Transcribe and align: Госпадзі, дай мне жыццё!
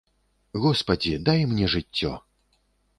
Госпадзі, 0.63 1.13
дай 1.29 1.39
мне 1.55 1.65
жыццё! 1.77 2.11